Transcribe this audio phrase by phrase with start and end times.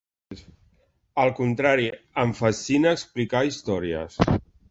[1.23, 1.85] Al contrari,
[2.23, 4.19] em fascina explicar històries.